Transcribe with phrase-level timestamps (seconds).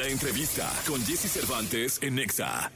[0.00, 2.72] La entrevista con Jesse Cervantes en Nexa.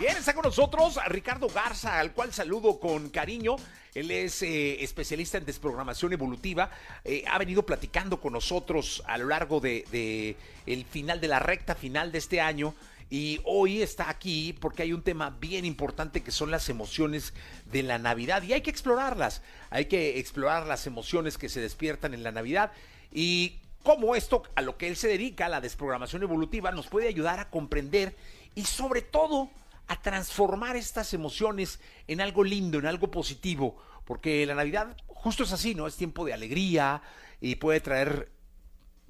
[0.00, 3.54] Bien, está con nosotros Ricardo Garza, al cual saludo con cariño.
[3.94, 6.70] Él es eh, especialista en desprogramación evolutiva.
[7.04, 10.36] Eh, ha venido platicando con nosotros a lo largo de, de
[10.66, 12.74] el final de la recta final de este año.
[13.08, 17.32] Y hoy está aquí porque hay un tema bien importante que son las emociones
[17.70, 18.42] de la Navidad.
[18.42, 19.40] Y hay que explorarlas.
[19.70, 22.72] Hay que explorar las emociones que se despiertan en la Navidad.
[23.12, 27.38] Y cómo esto, a lo que él se dedica, la desprogramación evolutiva, nos puede ayudar
[27.38, 28.16] a comprender
[28.56, 29.50] y sobre todo
[29.86, 31.78] a transformar estas emociones
[32.08, 33.76] en algo lindo, en algo positivo,
[34.06, 35.86] porque la Navidad justo es así, ¿no?
[35.86, 37.02] Es tiempo de alegría
[37.40, 38.32] y puede traer,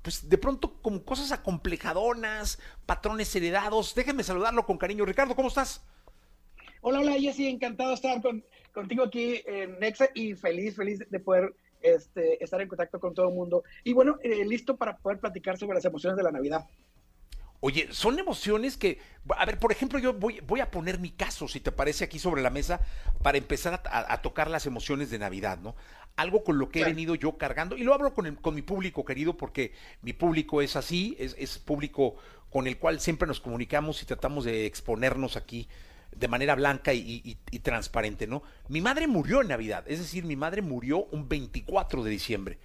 [0.02, 3.94] pues de pronto como cosas acomplejadonas, patrones heredados.
[3.94, 5.04] Déjenme saludarlo con cariño.
[5.04, 5.84] Ricardo, ¿cómo estás?
[6.80, 8.20] Hola, hola, Jessy, encantado de estar
[8.72, 13.28] contigo aquí en Nexa y feliz, feliz de poder este, estar en contacto con todo
[13.28, 13.62] el mundo.
[13.84, 16.66] Y bueno, eh, listo para poder platicar sobre las emociones de la Navidad.
[17.60, 18.98] Oye, son emociones que,
[19.36, 22.18] a ver, por ejemplo, yo voy, voy a poner mi caso, si te parece, aquí
[22.18, 22.80] sobre la mesa,
[23.22, 25.74] para empezar a, tocar las emociones de Navidad, ¿no?
[26.16, 29.04] Algo con lo que he venido yo cargando, y lo hablo con, con mi público
[29.04, 32.16] querido, porque mi público es así, es, es público
[32.50, 35.66] con el cual siempre nos comunicamos y tratamos de exponernos aquí
[36.16, 38.42] de manera blanca y, transparente, ¿no?
[38.68, 42.58] Mi madre murió en Navidad, es decir, mi madre murió un 24 de diciembre.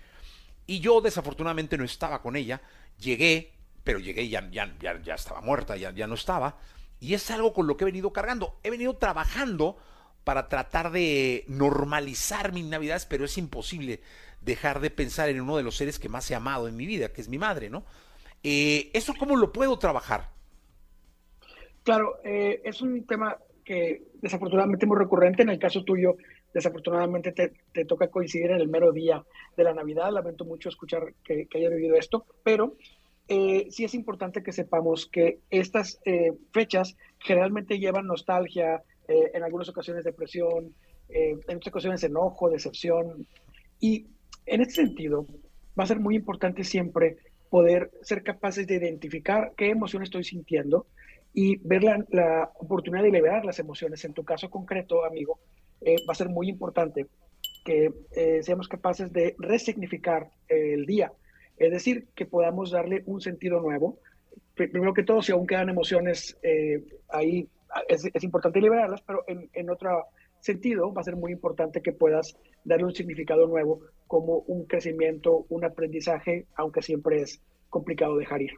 [0.65, 2.61] Y yo desafortunadamente no estaba con ella,
[2.99, 6.57] llegué, pero llegué y ya, ya, ya, estaba muerta, ya, ya no estaba.
[6.99, 8.59] Y es algo con lo que he venido cargando.
[8.63, 9.77] He venido trabajando
[10.23, 14.01] para tratar de normalizar mis navidades, pero es imposible
[14.41, 17.11] dejar de pensar en uno de los seres que más he amado en mi vida,
[17.11, 17.83] que es mi madre, ¿no?
[18.43, 20.29] Eh, ¿Eso cómo lo puedo trabajar?
[21.89, 25.41] Claro, eh, es un tema que desafortunadamente muy recurrente.
[25.41, 26.17] En el caso tuyo,
[26.53, 29.25] desafortunadamente te, toca coincidir en el mero día
[29.57, 30.11] de la Navidad.
[30.11, 32.75] Lamento mucho escuchar que, que haya vivido esto, pero
[33.27, 39.41] eh, sí es importante que sepamos que estas eh, fechas generalmente llevan nostalgia, eh, en
[39.41, 40.75] algunas ocasiones depresión,
[41.09, 43.25] en otras ocasiones enojo, decepción.
[43.79, 44.05] Y
[44.45, 45.25] en este sentido,
[45.75, 47.17] va a ser muy importante siempre
[47.49, 50.85] poder ser capaces de identificar qué emoción estoy sintiendo
[51.33, 54.03] y ver la, oportunidad de liberar las emociones.
[54.05, 55.39] En tu caso concreto, amigo,
[55.81, 57.07] va a ser muy importante
[57.63, 57.91] que
[58.41, 61.11] seamos capaces de resignificar el día
[61.59, 63.99] es decir, que podamos darle un sentido nuevo.
[64.55, 67.47] Primero que todo, si aún quedan emociones eh, ahí,
[67.87, 70.05] es, importante liberarlas, pero en, otro
[70.39, 75.45] sentido va a ser muy importante que puedas darle un significado nuevo como un crecimiento,
[75.49, 78.51] un aprendizaje, aunque siempre es complicado dejar ir.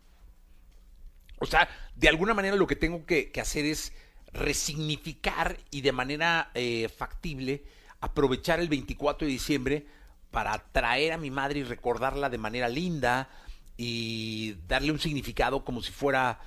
[1.41, 3.93] O sea, de alguna manera lo que tengo que, hacer es
[4.31, 7.63] resignificar y de manera eh, factible
[7.99, 9.85] aprovechar el 24 de diciembre
[10.29, 13.27] para traer a mi madre y recordarla de manera linda
[13.75, 16.39] y darle un significado como si fuera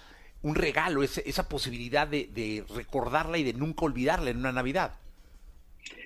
[0.42, 4.94] un regalo, esa posibilidad de, recordarla y de nunca olvidarla en una Navidad.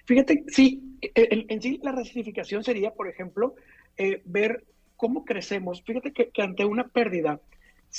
[0.06, 3.54] Fíjate, sí, en, sí la resignificación sería, por ejemplo,
[3.98, 4.64] eh, ver
[4.96, 5.82] cómo crecemos.
[5.82, 7.40] Fíjate que, ante una pérdida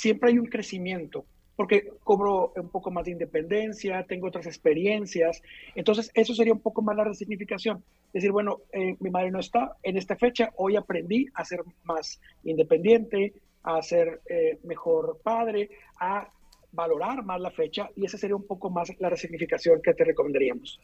[0.00, 5.42] siempre hay un crecimiento porque cobro un poco más de independencia, tengo otras experiencias.
[5.74, 7.84] Entonces, eso sería un poco más la resignificación.
[8.14, 12.18] Decir, bueno, eh, mi madre no está en esta fecha, hoy aprendí a ser más
[12.44, 15.68] independiente, a ser eh, mejor padre,
[15.98, 16.30] a
[16.72, 20.80] valorar más la fecha y esa sería un poco más la resignificación que te recomendaríamos.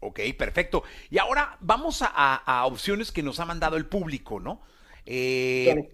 [0.00, 0.82] Ok, perfecto.
[1.08, 4.60] Y ahora vamos a, opciones que nos ha mandado el público, ¿no?
[5.06, 5.88] Eh,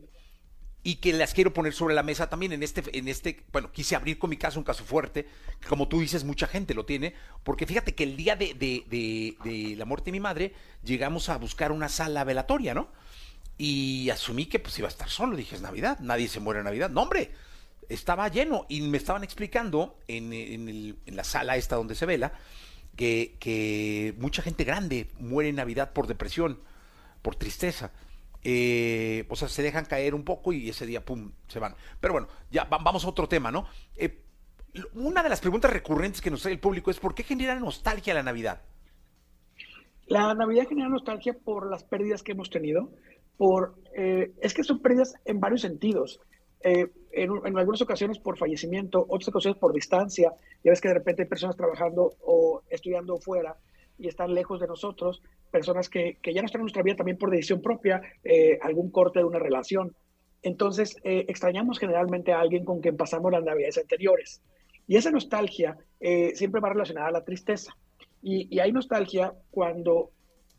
[0.86, 3.96] y que las quiero poner sobre la mesa también en este, en este, bueno, quise
[3.96, 5.26] abrir con mi caso un caso fuerte,
[5.58, 8.84] que como tú dices, mucha gente lo tiene, porque fíjate que el día de, de,
[9.42, 10.52] de, la muerte de mi madre,
[10.84, 12.88] llegamos a buscar una sala velatoria, ¿no?
[13.56, 16.64] Y asumí que pues iba a estar solo, dije, es Navidad, nadie se muere en
[16.64, 16.90] Navidad.
[16.90, 17.32] No, hombre,
[17.88, 22.04] estaba lleno y me estaban explicando en, en, el, en la sala esta donde se
[22.04, 22.34] vela,
[22.94, 26.60] que, que mucha gente grande muere en Navidad por depresión,
[27.22, 27.90] por tristeza
[28.44, 31.74] eh, o sea, se dejan caer un poco y ese día, pum, se van.
[31.98, 33.66] Pero bueno, ya vamos a otro tema, ¿no?
[33.96, 34.20] Eh,
[34.94, 38.12] una de las preguntas recurrentes que nos trae el público es ¿por qué genera nostalgia
[38.12, 38.60] la Navidad?
[40.06, 42.90] La Navidad genera nostalgia por las pérdidas que hemos tenido,
[43.38, 46.20] por eh, es que son pérdidas en varios sentidos.
[46.60, 50.32] Eh, en, en, algunas ocasiones por fallecimiento, otras ocasiones por distancia.
[50.62, 53.56] Ya ves que de repente hay personas trabajando o estudiando fuera
[53.98, 57.18] y están lejos de nosotros, personas que, que ya no están en nuestra vida también
[57.18, 59.94] por decisión propia, eh, algún corte de una relación.
[60.42, 64.42] Entonces, eh, extrañamos generalmente a alguien con quien pasamos las navidades anteriores.
[64.86, 67.76] Y esa nostalgia eh, siempre va relacionada a la tristeza.
[68.20, 70.10] Y, hay nostalgia cuando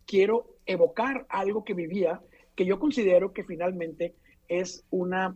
[0.05, 2.21] quiero evocar algo que vivía,
[2.55, 4.15] que yo considero que finalmente
[4.47, 5.35] es una,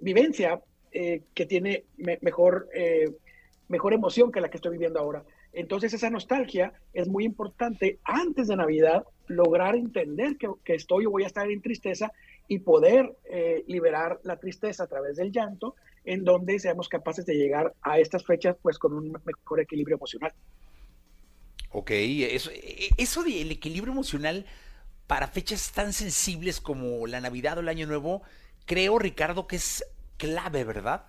[0.00, 1.84] vivencia que tiene
[2.22, 2.68] mejor,
[3.68, 5.24] mejor emoción que la que estoy viviendo ahora.
[5.52, 11.10] Entonces esa nostalgia es muy importante antes de Navidad, lograr entender que, que estoy o
[11.10, 12.12] voy a estar en tristeza
[12.48, 17.34] y poder eh, liberar la tristeza a través del llanto, en donde seamos capaces de
[17.34, 20.32] llegar a estas fechas pues con un mejor equilibrio emocional.
[21.72, 22.50] Ok, eso,
[22.96, 24.46] eso del equilibrio emocional
[25.06, 28.22] para fechas tan sensibles como la Navidad o el Año Nuevo,
[28.64, 29.84] creo, Ricardo, que es
[30.16, 31.04] clave, ¿verdad?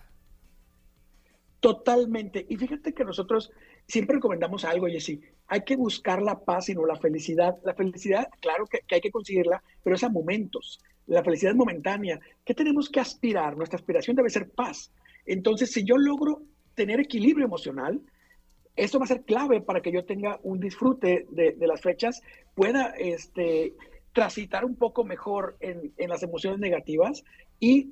[1.61, 2.43] Totalmente.
[2.49, 3.51] Y fíjate que nosotros
[3.87, 5.21] siempre recomendamos algo, Jessy.
[5.47, 7.55] Hay que buscar la paz y no la felicidad.
[7.63, 10.79] La felicidad, claro que, hay que conseguirla, pero es a momentos.
[11.05, 12.19] La felicidad es momentánea.
[12.43, 13.55] ¿Qué tenemos que aspirar?
[13.55, 14.91] Nuestra aspiración debe ser paz.
[15.23, 16.41] Entonces, si yo logro
[16.73, 18.01] tener equilibrio emocional,
[18.75, 22.23] esto va a ser clave para que yo tenga un disfrute de, las fechas,
[22.55, 23.75] pueda este,
[24.13, 27.23] transitar un poco mejor en, en las emociones negativas
[27.59, 27.91] y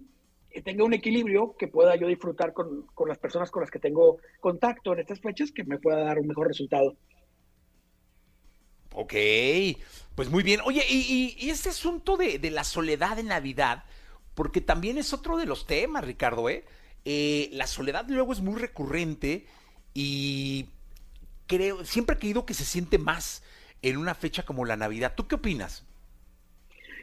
[0.64, 4.18] tenga un equilibrio que pueda yo disfrutar con, con, las personas con las que tengo
[4.40, 6.96] contacto en estas fechas, que me pueda dar un mejor resultado.
[8.94, 9.14] Ok,
[10.16, 10.60] pues muy bien.
[10.66, 13.84] Oye, y, y, este asunto de, de, la soledad en Navidad,
[14.34, 16.66] porque también es otro de los temas, Ricardo, ¿eh?
[17.06, 17.50] ¿eh?
[17.54, 19.46] La soledad luego es muy recurrente
[19.94, 20.68] y
[21.48, 23.44] creo, siempre he creído que se siente más
[23.82, 25.14] en una fecha como la Navidad.
[25.16, 25.86] ¿Tú qué opinas?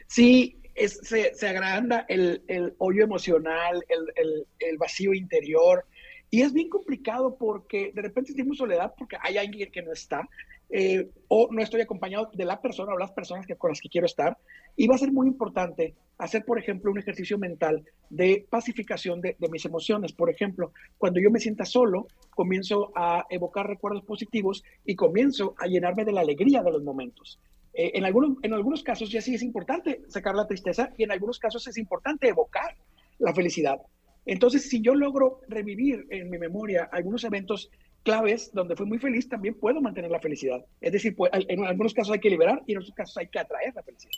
[0.07, 5.85] Sí, se, agranda el, el hoyo emocional, el, vacío interior.
[6.29, 10.27] Y es bien complicado porque de repente sentimos soledad porque hay alguien que no está,
[10.69, 14.05] eh, o no estoy acompañado de la persona o las personas con las que quiero
[14.05, 14.37] estar.
[14.75, 19.35] Y va a ser muy importante hacer, por ejemplo, un ejercicio mental de pacificación de,
[19.39, 20.11] de mis emociones.
[20.11, 25.67] Por ejemplo, cuando yo me sienta solo, comienzo a evocar recuerdos positivos y comienzo a
[25.67, 27.39] llenarme de la alegría de los momentos.
[27.77, 31.11] Eh, en, algunos, en algunos casos ya sí es importante sacar la tristeza y en
[31.11, 32.75] algunos casos es importante evocar
[33.19, 33.77] la felicidad.
[34.25, 37.69] Entonces, si yo logro revivir en mi memoria algunos eventos
[38.01, 40.65] claves donde fui muy feliz, también puedo mantener la felicidad.
[40.81, 43.37] Es decir, pues, en algunos casos hay que liberar y en otros casos hay que
[43.37, 44.11] atraer la felicidad.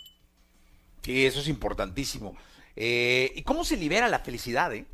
[1.02, 2.38] Sí, eso es importantísimo.
[2.78, 4.74] Eh, ¿Y cómo se libera la felicidad?
[4.74, 4.86] Eh?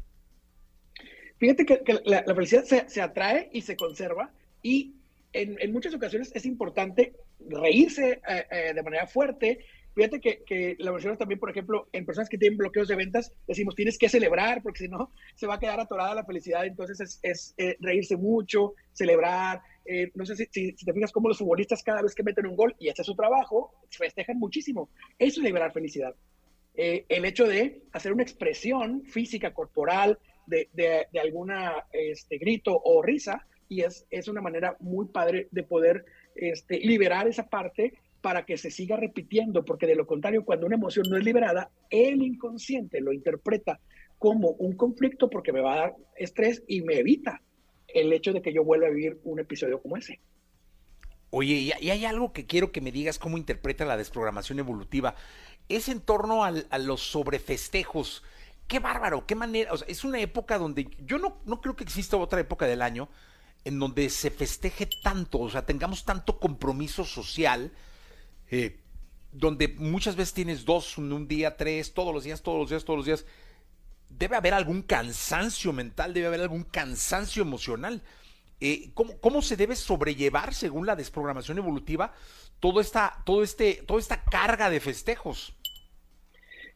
[1.38, 4.32] Fíjate que, la, felicidad se, se, atrae y se conserva
[4.64, 4.96] y
[5.34, 7.14] en, en, muchas ocasiones es importante
[7.50, 9.60] reírse eh, eh, de manera fuerte.
[9.94, 13.32] Fíjate que, que la versión también, por ejemplo, en personas que tienen bloqueos de ventas,
[13.48, 16.66] decimos tienes que celebrar porque si no se va a quedar atorada la felicidad.
[16.66, 19.62] Entonces es, eh, reírse mucho, celebrar.
[20.16, 22.76] no sé si, si, te fijas cómo los futbolistas cada vez que meten un gol
[22.80, 24.90] y este es su trabajo, festejan muchísimo.
[25.18, 26.16] Eso es liberar felicidad.
[26.76, 33.02] el hecho de hacer una expresión física, corporal, de, de, de alguna este, grito o
[33.02, 38.46] risa, y es, es una manera muy padre de poder este, liberar esa parte para
[38.46, 42.22] que se siga repitiendo, porque de lo contrario, cuando una emoción no es liberada, el
[42.24, 43.80] inconsciente lo interpreta
[44.18, 47.42] como un conflicto porque me va a dar estrés y me evita
[47.88, 50.20] el hecho de que yo vuelva a vivir un episodio como ese.
[51.30, 55.16] Oye, y hay algo que quiero que me digas cómo interpreta la desprogramación evolutiva.
[55.70, 58.24] Es en torno a los sobrefestejos.
[58.68, 59.72] Qué bárbaro, qué manera.
[59.88, 63.10] Es una época donde yo no, no creo que exista otra época del año
[63.66, 67.72] en donde se festeje tanto, o sea, tengamos tanto compromiso social,
[68.52, 68.80] eh,
[69.32, 72.98] donde muchas veces tienes dos, un, día, tres, todos los días, todos los días, todos
[72.98, 73.26] los días.
[74.08, 78.04] Debe haber algún cansancio mental, debe haber algún cansancio emocional.
[78.62, 82.14] Eh, ¿cómo, se debe sobrellevar, según la desprogramación evolutiva,
[82.60, 85.56] todo esta, todo este, toda esta carga de festejos?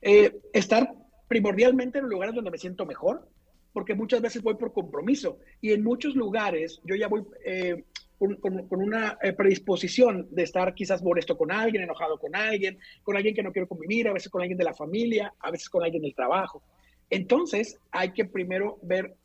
[0.01, 0.91] Eh, estar
[1.27, 3.29] primordialmente en lugares donde me siento mejor,
[3.73, 5.39] porque muchas veces voy por compromiso.
[5.61, 7.83] Y en muchos lugares yo ya voy eh,
[8.17, 13.33] con, una eh, predisposición de estar quizás molesto con alguien, enojado con alguien, con alguien
[13.33, 16.01] que no quiero convivir, a veces con alguien de la familia, a veces con alguien
[16.01, 16.61] del trabajo.
[17.09, 19.15] Entonces hay que primero ver,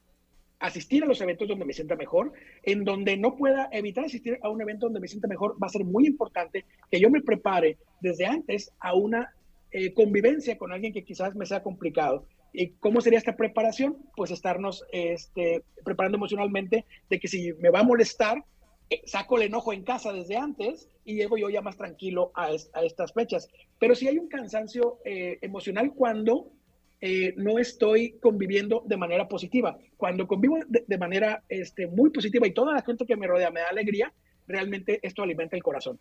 [0.60, 2.32] asistir a los eventos donde me sienta mejor,
[2.62, 5.70] en donde no pueda evitar asistir a un evento donde me sienta mejor, va a
[5.70, 9.34] ser muy importante que yo me prepare desde antes a una
[9.72, 12.26] eh, convivencia con alguien que quizás me sea complicado.
[12.43, 12.43] ¿Y
[12.80, 13.96] cómo sería esta preparación?
[14.16, 18.44] Pues estarnos este, preparando emocionalmente de que si me va a molestar,
[18.90, 22.50] eh, saco el enojo en casa desde antes y llego yo ya más tranquilo a,
[22.52, 23.48] estas fechas.
[23.78, 26.52] Pero si hay un cansancio eh, emocional cuando
[27.00, 29.76] eh, no estoy conviviendo de manera positiva.
[29.96, 33.60] Cuando convivo de, manera este, muy positiva y toda la gente que me rodea me
[33.60, 34.12] da alegría,
[34.46, 35.98] realmente esto alimenta el corazón.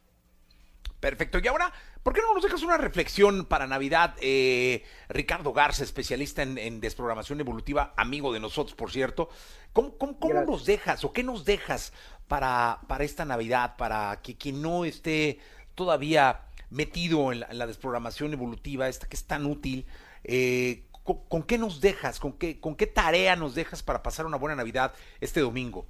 [1.04, 1.38] Perfecto.
[1.44, 4.16] Y ahora, ¿por qué no nos dejas una reflexión para Navidad?
[4.22, 9.28] Eh, Ricardo Garza, especialista en, desprogramación evolutiva, amigo de nosotros, por cierto.
[9.74, 9.98] ¿Cómo,
[10.46, 11.92] nos dejas o qué nos dejas
[12.30, 15.40] para, para esta Navidad, para que quien no esté
[15.76, 19.86] todavía metido en la, desprogramación evolutiva, esta que es tan útil,
[20.24, 22.22] eh, ¿con, qué nos dejas?
[22.22, 25.86] ¿Con qué, ¿Con qué tarea nos dejas para pasar una buena Navidad este domingo?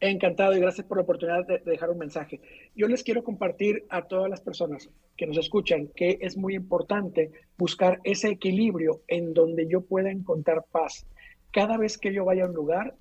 [0.00, 2.40] Encantado y gracias por la oportunidad de, dejar un mensaje.
[2.76, 7.32] Yo les quiero compartir a todas las personas que nos escuchan que es muy importante
[7.56, 11.04] buscar ese equilibrio en donde yo pueda encontrar paz.
[11.50, 12.94] Cada vez que yo vaya a un lugar,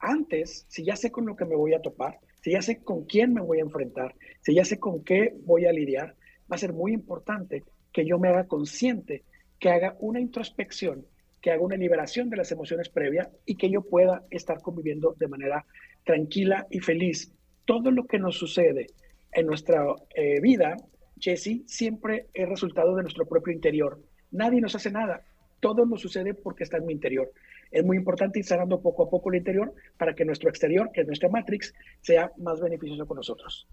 [0.00, 3.04] antes, si ya sé con lo que me voy a topar, si ya sé con
[3.04, 6.16] quién me voy a enfrentar, si ya sé con qué voy a lidiar,
[6.50, 9.22] va a ser muy importante que yo me haga consciente,
[9.60, 11.06] que haga una introspección,
[11.40, 15.28] que haga una liberación de las emociones previas y que yo pueda estar conviviendo de
[15.28, 15.66] manera
[16.04, 17.32] tranquila y feliz.
[17.64, 18.88] Todo lo que nos sucede
[19.32, 20.76] en nuestra eh, vida,
[21.18, 24.00] Jesse, siempre es resultado de nuestro propio interior.
[24.30, 25.22] Nadie nos hace nada.
[25.60, 27.30] Todo nos sucede porque está en mi interior.
[27.70, 31.02] Es muy importante ir sanando poco a poco el interior para que nuestro exterior, que
[31.02, 33.66] es nuestra Matrix, sea más beneficioso con nosotros.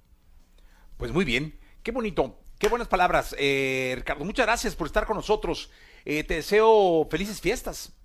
[0.98, 4.24] Pues muy bien, qué bonito, qué buenas palabras, eh, Ricardo.
[4.24, 5.72] Muchas gracias por estar con nosotros.
[6.06, 7.96] Eh, te deseo felices fiestas.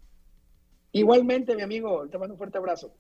[0.90, 2.95] Igualmente, mi amigo, te mando un fuerte abrazo.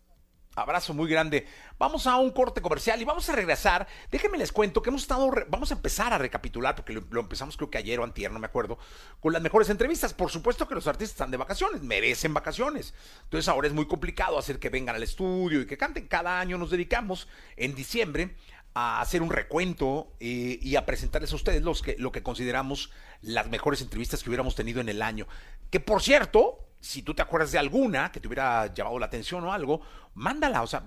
[0.56, 1.46] Abrazo muy grande.
[1.78, 3.88] Vamos a un corte comercial y vamos a regresar.
[4.10, 7.70] Déjenme les cuento que hemos estado, vamos a empezar a recapitular, porque lo, empezamos creo
[7.70, 8.78] que ayer o antier, no me acuerdo,
[9.20, 10.14] con las mejores entrevistas.
[10.14, 12.94] Por supuesto que los artistas están de vacaciones, merecen vacaciones.
[13.24, 16.06] Entonces ahora es muy complicado hacer que vengan al estudio y que canten.
[16.06, 18.36] Cada año nos dedicamos en diciembre
[18.74, 22.90] a hacer un recuento eh, y a presentarles a ustedes los que, lo que consideramos
[23.22, 25.26] las mejores entrevistas que hubiéramos tenido en el año.
[25.70, 29.42] Que por cierto, si tú te acuerdas de alguna que te hubiera llamado la atención
[29.44, 29.80] o algo,
[30.14, 30.84] mándala, o sea,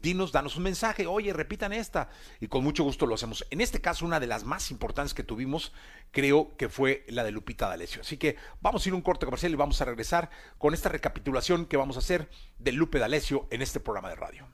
[0.00, 2.08] dinos, danos un mensaje, oye, repitan esta,
[2.40, 3.46] y con mucho gusto lo hacemos.
[3.50, 5.72] En este caso, una de las más importantes que tuvimos,
[6.10, 8.00] creo que fue la de Lupita D'Alessio.
[8.00, 10.88] Así que vamos a ir a un corte comercial y vamos a regresar con esta
[10.88, 14.46] recapitulación que vamos a hacer de Lupe D'Alessio en este programa de radio.